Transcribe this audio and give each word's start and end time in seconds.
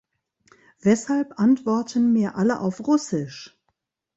Weshalb 0.81 1.37
antworten 1.39 2.11
mir 2.11 2.33
alle 2.35 2.59
auf 2.61 2.87
Russisch? 2.87 3.55